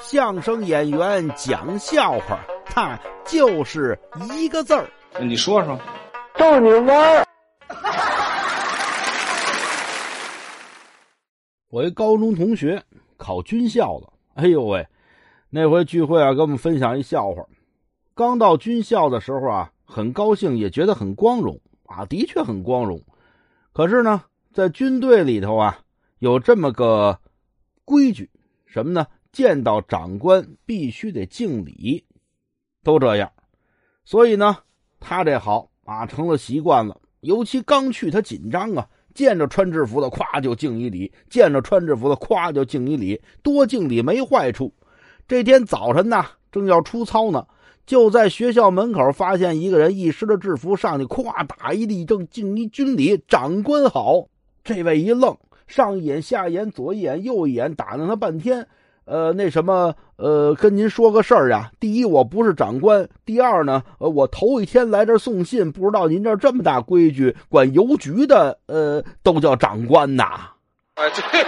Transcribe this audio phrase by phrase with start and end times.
[0.00, 3.98] 相声演员讲笑话，他就是
[4.36, 4.88] 一个字儿。
[5.20, 5.78] 你说说，
[6.36, 7.26] 逗你玩儿。
[11.68, 12.82] 我一高中同学
[13.16, 14.86] 考军校了，哎呦喂，
[15.50, 17.44] 那回聚会啊，跟我们分享一笑话。
[18.14, 23.00] 刚到军校的时候啊，很高兴，也觉得很光荣啊，的确很光荣。
[23.72, 24.22] 可是呢，
[24.52, 25.78] 在军队里头啊，
[26.18, 27.18] 有这么个
[27.84, 28.30] 规矩，
[28.66, 29.06] 什么呢？
[29.32, 32.04] 见到长官必须得敬礼，
[32.84, 33.32] 都这样。
[34.04, 34.58] 所以呢，
[35.00, 37.00] 他这好啊，成了习惯了。
[37.20, 38.88] 尤其刚去，他紧张啊。
[39.14, 43.20] 见着穿制服的，咵就敬一礼；见着穿制服的，咵就敬一礼。
[43.42, 44.72] 多敬礼没坏处。
[45.28, 47.46] 这天早晨呢，正要出操呢，
[47.84, 53.22] 就在学校门口发现一个人一湿了制服，上去咵打一立正，敬一军礼。
[53.28, 54.28] 长官好！
[54.64, 58.66] 这位一愣，上一眼下一眼，左一眼右一眼，打量他半天。
[59.04, 61.70] 呃，那什么，呃，跟您说个事儿呀。
[61.80, 70.24] 第一，我不是长官；第二呢，呃，我头一天来这送信，不知道您这这么大规矩，管邮局的，呃，都叫长官呐。
[70.94, 71.44] 啊，对。